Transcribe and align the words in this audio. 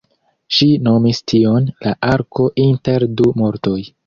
Ŝi 0.59 0.67
nomis 0.87 1.21
tion 1.33 1.69
"la 1.85 1.93
arko 2.15 2.49
inter 2.65 3.07
du 3.21 3.31
mortoj". 3.45 3.79